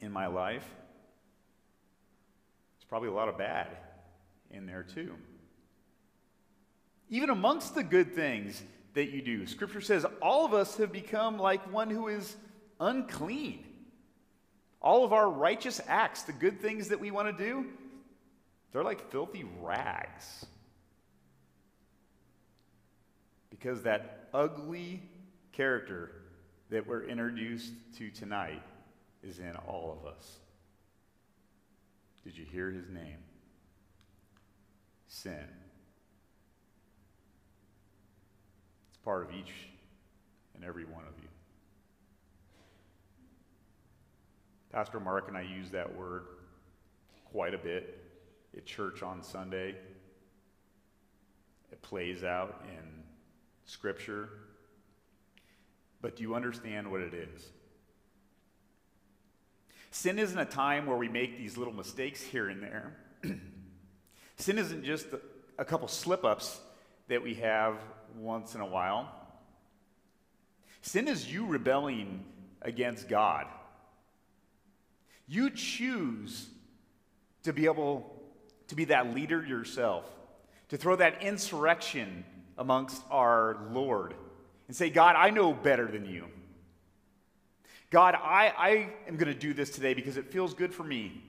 in 0.00 0.12
my 0.12 0.26
life 0.26 0.68
There's 2.76 2.88
probably 2.88 3.08
a 3.08 3.12
lot 3.12 3.28
of 3.28 3.36
bad 3.36 3.68
in 4.50 4.66
there 4.66 4.84
too. 4.84 5.14
Even 7.08 7.30
amongst 7.30 7.74
the 7.74 7.84
good 7.84 8.14
things 8.14 8.62
that 8.94 9.10
you 9.10 9.22
do, 9.22 9.46
Scripture 9.46 9.80
says 9.80 10.04
all 10.20 10.44
of 10.44 10.54
us 10.54 10.76
have 10.78 10.92
become 10.92 11.38
like 11.38 11.72
one 11.72 11.90
who 11.90 12.08
is 12.08 12.36
unclean. 12.80 13.64
All 14.80 15.04
of 15.04 15.12
our 15.12 15.28
righteous 15.30 15.80
acts, 15.86 16.22
the 16.22 16.32
good 16.32 16.60
things 16.60 16.88
that 16.88 17.00
we 17.00 17.10
want 17.10 17.36
to 17.36 17.44
do, 17.44 17.66
they're 18.72 18.84
like 18.84 19.10
filthy 19.10 19.44
rags. 19.60 20.46
Because 23.50 23.82
that 23.82 24.28
ugly 24.34 25.02
character 25.52 26.12
that 26.70 26.86
we're 26.86 27.04
introduced 27.04 27.72
to 27.98 28.10
tonight 28.10 28.62
is 29.22 29.38
in 29.38 29.56
all 29.66 29.98
of 29.98 30.06
us. 30.06 30.38
Did 32.24 32.36
you 32.36 32.44
hear 32.44 32.70
his 32.70 32.88
name? 32.88 33.18
Sin. 35.06 35.46
It's 38.90 38.95
part 39.06 39.22
of 39.22 39.32
each 39.32 39.52
and 40.56 40.64
every 40.64 40.84
one 40.84 41.04
of 41.04 41.14
you. 41.22 41.28
Pastor 44.72 44.98
Mark 44.98 45.28
and 45.28 45.36
I 45.36 45.42
use 45.42 45.70
that 45.70 45.96
word 45.96 46.24
quite 47.30 47.54
a 47.54 47.58
bit 47.58 48.02
at 48.56 48.66
church 48.66 49.04
on 49.04 49.22
Sunday. 49.22 49.76
It 51.70 51.80
plays 51.82 52.24
out 52.24 52.64
in 52.68 53.04
Scripture. 53.64 54.28
But 56.02 56.16
do 56.16 56.24
you 56.24 56.34
understand 56.34 56.90
what 56.90 57.00
it 57.00 57.14
is? 57.14 57.46
Sin 59.92 60.18
isn't 60.18 60.38
a 60.38 60.44
time 60.44 60.84
where 60.84 60.98
we 60.98 61.08
make 61.08 61.38
these 61.38 61.56
little 61.56 61.72
mistakes 61.72 62.20
here 62.20 62.48
and 62.48 62.60
there. 62.60 62.96
Sin 64.36 64.58
isn't 64.58 64.82
just 64.82 65.06
a 65.58 65.64
couple 65.64 65.86
slip 65.86 66.24
ups 66.24 66.58
that 67.06 67.22
we 67.22 67.34
have 67.34 67.76
once 68.16 68.54
in 68.54 68.60
a 68.60 68.66
while. 68.66 69.10
Sin 70.82 71.08
is 71.08 71.30
you 71.30 71.46
rebelling 71.46 72.24
against 72.62 73.08
God. 73.08 73.46
You 75.26 75.50
choose 75.50 76.48
to 77.42 77.52
be 77.52 77.64
able 77.66 78.12
to 78.68 78.74
be 78.74 78.86
that 78.86 79.14
leader 79.14 79.44
yourself, 79.44 80.04
to 80.68 80.76
throw 80.76 80.96
that 80.96 81.22
insurrection 81.22 82.24
amongst 82.58 83.02
our 83.10 83.56
Lord 83.72 84.14
and 84.68 84.76
say, 84.76 84.90
God, 84.90 85.16
I 85.16 85.30
know 85.30 85.52
better 85.52 85.86
than 85.86 86.06
you. 86.06 86.26
God, 87.90 88.14
I, 88.14 88.52
I 88.56 88.68
am 89.06 89.16
going 89.16 89.32
to 89.32 89.38
do 89.38 89.54
this 89.54 89.70
today 89.70 89.94
because 89.94 90.16
it 90.16 90.32
feels 90.32 90.54
good 90.54 90.74
for 90.74 90.82
me. 90.82 91.22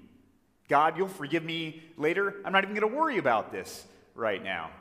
God, 0.68 0.98
you'll 0.98 1.08
forgive 1.08 1.44
me 1.44 1.84
later. 1.98 2.36
I'm 2.44 2.52
not 2.52 2.64
even 2.64 2.76
going 2.76 2.92
to 2.92 2.98
worry 2.98 3.20
about 3.20 3.52
this 3.52 3.86
right 4.16 4.44
now. 4.44 4.72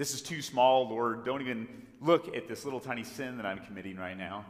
This 0.00 0.14
is 0.14 0.22
too 0.22 0.40
small, 0.40 0.88
Lord. 0.88 1.26
Don't 1.26 1.42
even 1.42 1.68
look 2.00 2.34
at 2.34 2.48
this 2.48 2.64
little 2.64 2.80
tiny 2.80 3.04
sin 3.04 3.36
that 3.36 3.44
I'm 3.44 3.58
committing 3.58 3.98
right 3.98 4.16
now. 4.16 4.46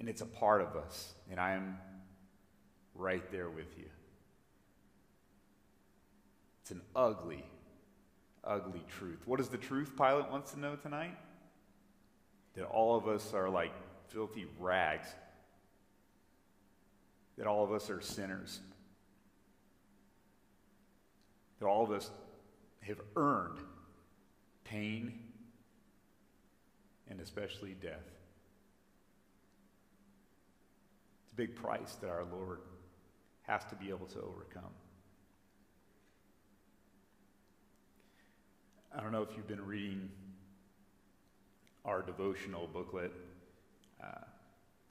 And 0.00 0.08
it's 0.08 0.20
a 0.20 0.26
part 0.26 0.62
of 0.62 0.74
us, 0.74 1.14
and 1.30 1.38
I 1.38 1.52
am 1.52 1.78
right 2.96 3.22
there 3.30 3.48
with 3.48 3.78
you. 3.78 3.84
It's 6.60 6.72
an 6.72 6.80
ugly, 6.96 7.44
ugly 8.42 8.82
truth. 8.98 9.22
What 9.26 9.38
is 9.38 9.46
the 9.46 9.58
truth 9.58 9.92
Pilate 9.96 10.28
wants 10.28 10.50
to 10.54 10.58
know 10.58 10.74
tonight? 10.74 11.16
That 12.56 12.64
all 12.64 12.96
of 12.96 13.06
us 13.06 13.32
are 13.32 13.48
like 13.48 13.74
filthy 14.08 14.48
rags, 14.58 15.06
that 17.38 17.46
all 17.46 17.62
of 17.62 17.70
us 17.70 17.90
are 17.90 18.00
sinners, 18.00 18.58
that 21.60 21.66
all 21.66 21.84
of 21.84 21.92
us 21.92 22.10
have 22.80 23.00
earned 23.14 23.60
pain 24.70 25.18
and 27.08 27.20
especially 27.20 27.76
death. 27.80 28.04
It's 31.24 31.32
a 31.32 31.36
big 31.36 31.54
price 31.54 31.94
that 32.00 32.10
our 32.10 32.24
Lord 32.24 32.60
has 33.42 33.64
to 33.66 33.76
be 33.76 33.88
able 33.90 34.06
to 34.06 34.18
overcome. 34.18 34.72
I 38.96 39.00
don't 39.00 39.12
know 39.12 39.22
if 39.22 39.36
you've 39.36 39.46
been 39.46 39.64
reading 39.64 40.08
our 41.84 42.02
devotional 42.02 42.66
booklet. 42.66 43.12
Uh, 44.02 44.24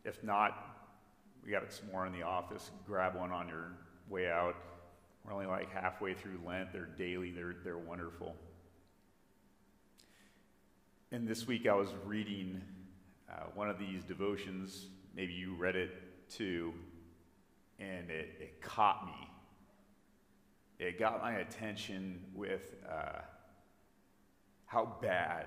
if 0.05 0.23
not, 0.23 0.75
we 1.43 1.51
got 1.51 1.63
it 1.63 1.73
some 1.73 1.91
more 1.91 2.05
in 2.05 2.13
the 2.13 2.21
office. 2.21 2.71
Grab 2.87 3.15
one 3.15 3.31
on 3.31 3.47
your 3.47 3.71
way 4.09 4.29
out. 4.29 4.55
We're 5.25 5.33
only 5.33 5.47
like 5.47 5.71
halfway 5.73 6.13
through 6.13 6.39
Lent. 6.45 6.71
They're 6.71 6.85
daily, 6.85 7.31
they're, 7.31 7.55
they're 7.63 7.77
wonderful. 7.77 8.35
And 11.11 11.27
this 11.27 11.45
week 11.45 11.67
I 11.67 11.73
was 11.75 11.89
reading 12.03 12.61
uh, 13.29 13.43
one 13.53 13.69
of 13.69 13.77
these 13.77 14.03
devotions. 14.03 14.87
Maybe 15.15 15.33
you 15.33 15.55
read 15.55 15.75
it 15.75 15.91
too. 16.29 16.73
And 17.79 18.09
it, 18.09 18.29
it 18.39 18.61
caught 18.61 19.05
me. 19.05 19.29
It 20.79 20.99
got 20.99 21.21
my 21.21 21.33
attention 21.33 22.21
with 22.33 22.75
uh, 22.89 23.19
how 24.65 24.97
bad 25.01 25.45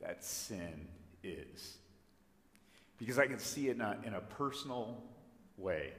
that 0.00 0.22
sin 0.22 0.86
is 1.24 1.78
because 2.98 3.18
I 3.18 3.26
can 3.26 3.38
see 3.38 3.68
it 3.68 3.76
in 3.76 3.80
a, 3.80 3.98
in 4.04 4.14
a 4.14 4.20
personal 4.20 5.02
way. 5.56 5.92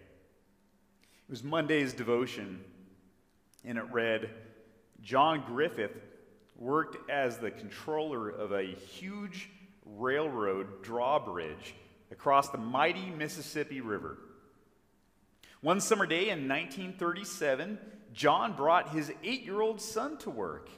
It 1.27 1.29
was 1.29 1.43
Monday's 1.43 1.93
devotion, 1.93 2.63
and 3.65 3.77
it 3.77 3.86
read 3.91 4.29
John 5.01 5.43
Griffith 5.48 5.98
worked 6.62 7.10
as 7.10 7.38
the 7.38 7.50
controller 7.50 8.30
of 8.30 8.51
a 8.51 8.62
huge 8.62 9.50
railroad 9.84 10.84
drawbridge 10.84 11.74
across 12.12 12.50
the 12.50 12.58
mighty 12.58 13.10
Mississippi 13.10 13.82
River. 13.82 14.20
One 15.62 15.82
summer 15.82 16.06
day 16.06 16.30
in 16.30 16.48
1937, 16.48 17.80
John 18.13 18.53
brought 18.53 18.89
his 18.89 19.12
eight 19.24 19.44
year 19.44 19.60
old 19.60 19.82
son 19.82 20.18
to 20.20 20.30
work, 20.30 20.70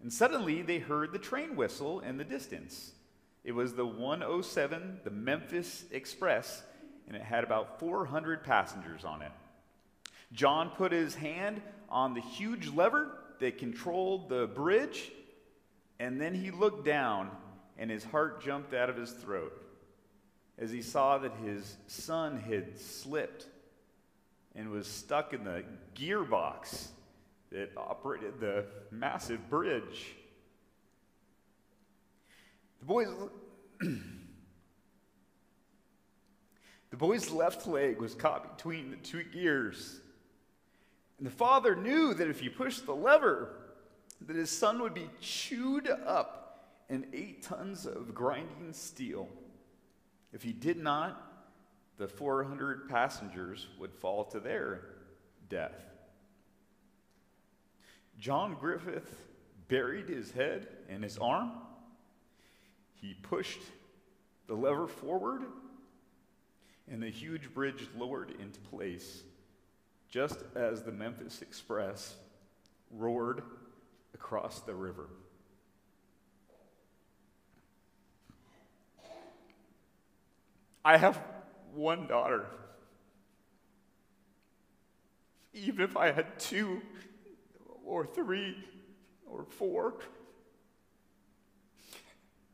and 0.00 0.10
suddenly 0.10 0.62
they 0.62 0.78
heard 0.78 1.12
the 1.12 1.18
train 1.18 1.54
whistle 1.54 2.00
in 2.00 2.16
the 2.16 2.24
distance. 2.24 2.92
It 3.44 3.52
was 3.52 3.74
the 3.74 3.86
107, 3.86 5.00
the 5.04 5.10
Memphis 5.10 5.84
Express, 5.90 6.62
and 7.06 7.14
it 7.14 7.22
had 7.22 7.44
about 7.44 7.78
400 7.78 8.42
passengers 8.42 9.04
on 9.04 9.20
it. 9.20 9.32
John 10.32 10.70
put 10.70 10.92
his 10.92 11.14
hand 11.14 11.60
on 11.90 12.14
the 12.14 12.22
huge 12.22 12.68
lever 12.68 13.18
that 13.40 13.58
controlled 13.58 14.28
the 14.28 14.46
bridge, 14.46 15.10
and 15.98 16.20
then 16.20 16.34
he 16.34 16.50
looked 16.50 16.84
down, 16.84 17.30
and 17.76 17.90
his 17.90 18.04
heart 18.04 18.42
jumped 18.42 18.72
out 18.72 18.88
of 18.88 18.96
his 18.96 19.10
throat 19.10 19.60
as 20.60 20.70
he 20.70 20.82
saw 20.82 21.18
that 21.18 21.32
his 21.42 21.76
son 21.86 22.38
had 22.38 22.78
slipped 22.78 23.46
and 24.54 24.70
was 24.70 24.86
stuck 24.86 25.32
in 25.32 25.42
the 25.42 25.64
gearbox 25.94 26.88
that 27.50 27.72
operated 27.76 28.38
the 28.38 28.66
massive 28.90 29.48
bridge. 29.48 30.14
The 32.80 32.84
boy's, 32.84 33.08
the 36.90 36.96
boy's 36.96 37.30
left 37.30 37.66
leg 37.66 37.98
was 37.98 38.14
caught 38.14 38.56
between 38.56 38.90
the 38.90 38.96
two 38.98 39.24
gears. 39.24 40.00
And 41.20 41.26
the 41.26 41.32
father 41.32 41.76
knew 41.76 42.14
that 42.14 42.30
if 42.30 42.40
he 42.40 42.48
pushed 42.48 42.86
the 42.86 42.94
lever, 42.94 43.50
that 44.26 44.36
his 44.36 44.50
son 44.50 44.80
would 44.80 44.94
be 44.94 45.10
chewed 45.20 45.86
up 45.86 46.64
in 46.88 47.08
eight 47.12 47.42
tons 47.42 47.84
of 47.84 48.14
grinding 48.14 48.72
steel. 48.72 49.28
If 50.32 50.42
he 50.42 50.54
did 50.54 50.78
not, 50.78 51.30
the 51.98 52.08
400 52.08 52.88
passengers 52.88 53.66
would 53.78 53.92
fall 53.92 54.24
to 54.24 54.40
their 54.40 54.80
death. 55.50 55.84
John 58.18 58.56
Griffith 58.58 59.14
buried 59.68 60.08
his 60.08 60.30
head 60.30 60.68
in 60.88 61.02
his 61.02 61.18
arm. 61.18 61.52
He 62.94 63.12
pushed 63.12 63.60
the 64.46 64.54
lever 64.54 64.88
forward, 64.88 65.42
and 66.90 67.02
the 67.02 67.10
huge 67.10 67.52
bridge 67.52 67.88
lowered 67.94 68.32
into 68.40 68.58
place, 68.60 69.22
just 70.10 70.42
as 70.56 70.82
the 70.82 70.90
Memphis 70.90 71.40
Express 71.40 72.16
roared 72.90 73.42
across 74.12 74.60
the 74.60 74.74
river. 74.74 75.08
I 80.84 80.96
have 80.96 81.22
one 81.74 82.06
daughter. 82.06 82.46
Even 85.52 85.84
if 85.84 85.96
I 85.96 86.10
had 86.10 86.38
two 86.38 86.80
or 87.84 88.06
three 88.06 88.56
or 89.26 89.44
four, 89.44 89.94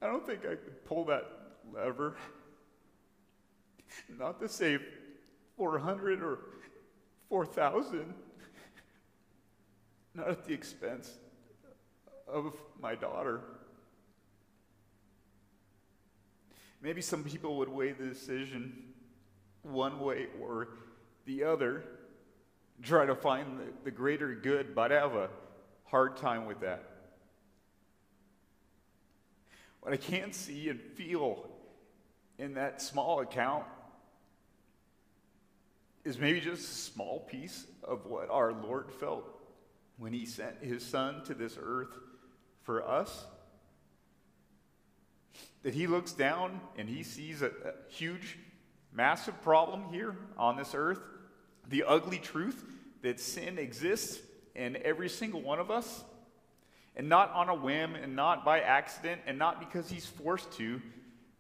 I 0.03 0.07
don't 0.07 0.27
think 0.27 0.41
I 0.41 0.57
could 0.57 0.85
pull 0.85 1.05
that 1.07 1.25
lever. 1.73 2.17
Not 4.19 4.41
to 4.41 4.49
save 4.49 4.83
400 5.57 6.23
or 6.23 6.39
4,000. 7.29 8.15
Not 10.15 10.29
at 10.29 10.45
the 10.47 10.55
expense 10.55 11.13
of 12.27 12.55
my 12.81 12.95
daughter. 12.95 13.41
Maybe 16.83 17.03
some 17.03 17.25
people 17.25 17.57
would 17.59 17.69
weigh 17.69 17.93
the 17.93 18.07
decision 18.07 18.95
one 19.63 20.01
way 20.01 20.27
or 20.41 20.69
the 21.25 21.45
other, 21.45 21.85
try 22.83 23.05
to 23.05 23.15
find 23.15 23.59
the, 23.59 23.65
the 23.85 23.91
greater 23.91 24.35
good, 24.35 24.75
but 24.75 24.93
I 24.93 25.01
have 25.01 25.15
a 25.15 25.29
hard 25.85 26.17
time 26.17 26.47
with 26.47 26.61
that. 26.61 26.85
What 29.81 29.93
I 29.93 29.97
can't 29.97 30.35
see 30.35 30.69
and 30.69 30.81
feel 30.81 31.49
in 32.39 32.55
that 32.55 32.81
small 32.81 33.21
account 33.21 33.65
is 36.07 36.21
maybe 36.21 36.41
just 36.41 36.63
a 36.63 36.93
small 36.93 37.27
piece 37.29 37.67
of 37.83 38.07
what 38.07 38.31
our 38.31 38.53
Lord 38.53 38.93
felt 38.93 39.25
when 39.99 40.13
he 40.13 40.25
sent 40.25 40.63
his 40.63 40.85
son 40.85 41.25
to 41.25 41.35
this 41.35 41.59
earth 41.61 41.99
for 42.63 42.89
us. 42.89 43.27
That 45.65 45.75
he 45.75 45.89
looks 45.89 46.13
down 46.13 46.61
and 46.79 46.89
he 46.89 47.03
sees 47.03 47.43
a, 47.43 47.47
a 47.47 47.91
huge 47.91 48.39
massive 48.93 49.43
problem 49.43 49.89
here 49.91 50.17
on 50.39 50.57
this 50.57 50.75
earth 50.75 51.01
the 51.69 51.83
ugly 51.83 52.19
truth 52.19 52.65
that 53.03 53.19
sin 53.19 53.59
exists 53.59 54.21
in 54.55 54.79
every 54.85 55.09
single 55.09 55.43
one 55.43 55.59
of 55.59 55.73
us, 55.73 56.05
and 56.95 57.09
not 57.09 57.33
on 57.33 57.49
a 57.49 57.55
whim 57.55 57.97
and 57.97 58.15
not 58.15 58.45
by 58.45 58.61
accident 58.61 59.21
and 59.27 59.37
not 59.39 59.59
because 59.59 59.91
he's 59.91 60.07
forced 60.07 60.53
to, 60.53 60.81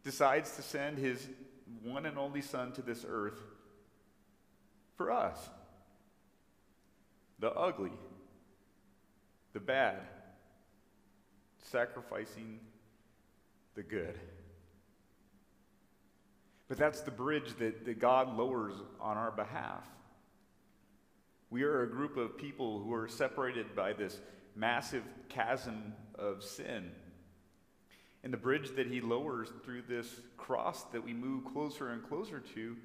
decides 0.03 0.57
to 0.57 0.63
send 0.63 0.99
his 0.99 1.25
one 1.85 2.05
and 2.05 2.19
only 2.19 2.43
Son 2.43 2.73
to 2.73 2.83
this 2.83 3.07
earth 3.09 3.41
for 4.97 5.11
us. 5.11 5.51
The 7.39 7.53
ugly, 7.53 7.93
the 9.53 9.61
bad, 9.61 10.01
sacrificing 11.63 12.61
the 13.75 13.83
good. 13.83 14.19
But 16.69 16.79
that's 16.79 17.03
the 17.03 17.11
bridge 17.11 17.55
that, 17.59 17.85
that 17.85 17.99
God 17.99 18.37
lowers 18.37 18.75
on 19.01 19.17
our 19.17 19.31
behalf. 19.31 19.87
We 21.51 21.63
are 21.63 21.83
a 21.83 21.91
group 21.91 22.17
of 22.17 22.37
people 22.37 22.83
who 22.83 22.93
are 22.93 23.07
separated 23.07 23.77
by 23.77 23.93
this 23.93 24.21
massive 24.57 25.05
chasm 25.29 25.93
of 26.19 26.43
sin. 26.43 26.91
And 28.25 28.33
the 28.33 28.39
bridge 28.39 28.75
that 28.75 28.89
he 28.89 29.01
lowers 29.01 29.53
through 29.65 29.83
this 29.83 30.21
cross 30.37 30.83
that 30.93 31.05
we 31.05 31.13
move 31.13 31.45
closer 31.45 31.91
and 31.91 32.03
closer 32.03 32.41
to 32.55 32.77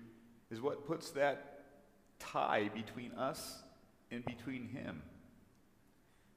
is 0.52 0.62
what 0.62 0.86
puts 0.86 1.10
that 1.12 1.51
tie 2.22 2.70
between 2.74 3.12
us 3.14 3.62
and 4.12 4.24
between 4.26 4.68
him. 4.68 5.02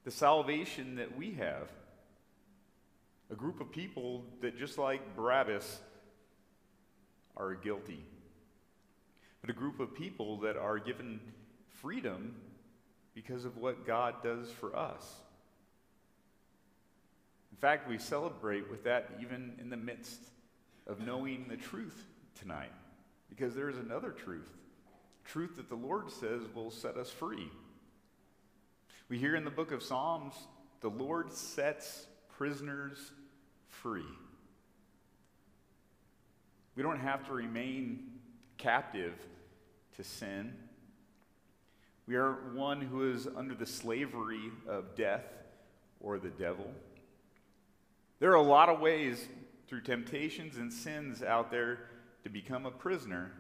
The 0.05 0.11
salvation 0.11 0.97
that 0.97 1.17
we 1.17 1.33
have, 1.33 1.69
a 3.31 3.35
group 3.35 3.61
of 3.61 3.71
people 3.71 4.25
that 4.43 4.59
just 4.59 4.79
like 4.79 5.17
Barabbas, 5.17 5.81
are 7.37 7.55
guilty, 7.55 8.05
but 9.41 9.51
a 9.51 9.53
group 9.53 9.81
of 9.81 9.95
people 9.95 10.39
that 10.41 10.57
are 10.57 10.79
given 10.79 11.21
freedom 11.81 12.35
because 13.15 13.45
of 13.45 13.57
what 13.57 13.87
God 13.87 14.23
does 14.23 14.51
for 14.51 14.77
us. 14.77 15.03
In 17.51 17.59
fact, 17.59 17.89
we 17.89 17.99
celebrate 17.99 18.71
with 18.71 18.85
that 18.85 19.11
even 19.21 19.55
in 19.61 19.71
the 19.71 19.77
midst 19.77 20.21
of 20.87 21.01
knowing 21.01 21.47
the 21.49 21.57
truth 21.57 22.05
tonight, 22.39 22.73
because 23.29 23.55
there 23.55 23.71
is 23.71 23.79
another 23.79 24.11
truth 24.11 24.49
truth 25.25 25.57
that 25.57 25.69
the 25.69 25.75
Lord 25.75 26.11
says 26.11 26.43
will 26.55 26.71
set 26.71 26.97
us 26.97 27.11
free. 27.11 27.49
We 29.09 29.19
hear 29.19 29.37
in 29.37 29.45
the 29.45 29.51
book 29.51 29.73
of 29.73 29.83
Psalms, 29.83 30.35
the 30.81 30.91
Lord 30.91 31.33
sets 31.33 32.07
prisoners 32.37 33.13
free. 33.69 34.05
We 36.77 36.83
don't 36.83 37.01
have 37.01 37.27
to 37.27 37.33
remain 37.33 38.11
captive 38.59 39.15
to 39.97 40.05
sin. 40.05 40.55
We 42.07 42.17
are 42.17 42.33
one 42.55 42.81
who 42.81 43.11
is 43.11 43.27
under 43.27 43.55
the 43.55 43.67
slavery 43.67 44.51
of 44.67 44.95
death 44.95 45.25
or 46.01 46.19
the 46.19 46.31
devil. 46.31 46.71
There 48.19 48.31
are 48.31 48.37
a 48.37 48.43
lot 48.43 48.69
of 48.69 48.81
ways 48.81 49.27
through 49.67 49.83
temptations 49.83 50.57
and 50.57 50.73
sins 50.73 51.23
out 51.23 51.51
there 51.51 51.79
to 52.25 52.31
become 52.31 52.67
a 52.67 52.71
prisoner, 52.71 53.33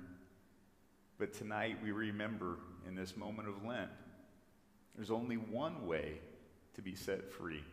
but 1.18 1.32
tonight 1.32 1.78
we 1.82 1.92
remember 1.92 2.58
in 2.86 2.94
this 2.94 3.16
moment 3.16 3.48
of 3.48 3.64
Lent, 3.64 3.90
there's 4.94 5.10
only 5.10 5.36
one 5.36 5.86
way 5.86 6.18
to 6.74 6.82
be 6.82 6.94
set 6.94 7.32
free. 7.32 7.64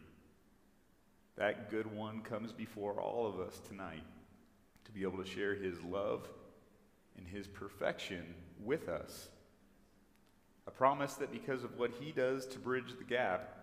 That 1.38 1.70
good 1.72 1.94
one 1.96 2.22
comes 2.22 2.52
before 2.52 3.00
all 3.00 3.28
of 3.28 3.40
us 3.40 3.60
tonight 3.68 4.04
to 4.86 4.92
be 4.92 5.04
able 5.04 5.24
to 5.24 5.30
share 5.30 5.56
his 5.56 5.82
love 5.82 6.28
and 7.18 7.28
his 7.28 7.48
perfection 7.48 8.36
with 8.64 8.90
us. 8.90 9.30
A 10.68 10.72
promise 10.72 11.14
that 11.16 11.32
because 11.32 11.64
of 11.64 11.78
what 11.78 11.92
he 12.00 12.12
does 12.12 12.46
to 12.48 12.60
bridge 12.60 12.94
the 12.98 13.04
gap, 13.04 13.58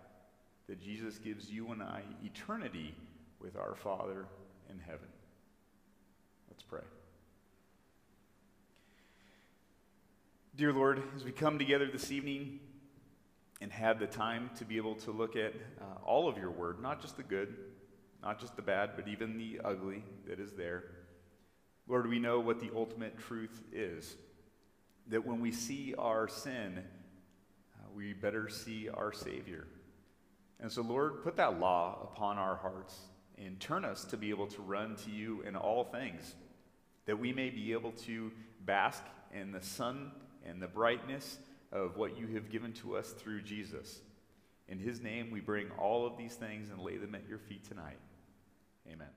that 0.69 0.81
Jesus 0.81 1.19
gives 1.19 1.51
you 1.51 1.71
and 1.71 1.83
I 1.83 2.03
eternity 2.25 2.95
with 3.41 3.57
our 3.57 3.75
Father 3.75 4.27
in 4.69 4.79
heaven. 4.79 5.09
Let's 6.51 6.63
pray. 6.63 6.83
Dear 10.59 10.73
Lord, 10.73 11.01
as 11.15 11.23
we 11.23 11.31
come 11.31 11.57
together 11.57 11.87
this 11.87 12.11
evening 12.11 12.59
and 13.61 13.71
have 13.71 14.01
the 14.01 14.09
time 14.09 14.51
to 14.57 14.65
be 14.65 14.77
able 14.77 14.97
to 14.97 15.13
look 15.13 15.37
at 15.37 15.55
uh, 15.81 16.05
all 16.05 16.29
of 16.29 16.37
your 16.37 16.51
word, 16.51 16.83
not 16.83 17.01
just 17.01 17.17
the 17.17 17.23
good, 17.23 17.55
not 18.25 18.41
just 18.41 18.57
the 18.57 18.63
bad, 18.63 18.91
but 18.97 19.07
even 19.07 19.39
the 19.39 19.61
ugly 19.65 20.03
that 20.27 20.41
is 20.41 20.55
there, 20.55 20.83
Lord, 21.87 22.09
we 22.09 22.19
know 22.19 22.41
what 22.41 22.59
the 22.59 22.73
ultimate 22.75 23.17
truth 23.17 23.63
is. 23.73 24.17
That 25.07 25.25
when 25.25 25.41
we 25.41 25.53
see 25.53 25.95
our 25.97 26.27
sin, 26.27 26.83
uh, 27.77 27.87
we 27.95 28.13
better 28.13 28.49
see 28.49 28.89
our 28.89 29.13
Savior. 29.13 29.69
And 30.59 30.73
so, 30.73 30.83
Lord, 30.83 31.23
put 31.23 31.37
that 31.37 31.61
law 31.61 32.11
upon 32.13 32.37
our 32.37 32.57
hearts 32.57 32.99
and 33.41 33.61
turn 33.61 33.85
us 33.85 34.05
to 34.07 34.17
be 34.17 34.31
able 34.31 34.49
to 34.49 34.63
run 34.63 34.97
to 35.05 35.11
you 35.13 35.41
in 35.43 35.55
all 35.55 35.85
things, 35.85 36.35
that 37.07 37.21
we 37.21 37.33
may 37.33 37.49
be 37.49 37.71
able 37.71 37.93
to 37.93 38.33
bask 38.65 39.05
in 39.33 39.53
the 39.53 39.63
sun 39.63 40.11
and 40.49 40.61
the 40.61 40.69
brightness 40.69 41.39
of 41.73 41.97
what 41.97 42.19
you 42.19 42.27
have 42.29 42.51
given 42.51 42.73
to 42.73 42.97
us 42.97 43.13
through 43.13 43.43
Jesus. 43.43 44.01
In 44.69 44.79
his 44.79 45.01
name, 45.01 45.31
we 45.31 45.41
bring 45.41 45.71
all 45.79 46.07
of 46.07 46.17
these 46.17 46.35
things 46.35 46.71
and 46.71 46.81
lay 46.81 46.97
them 46.97 47.15
at 47.15 47.29
your 47.29 47.39
feet 47.39 47.65
tonight. 47.65 47.99
Amen. 48.87 49.09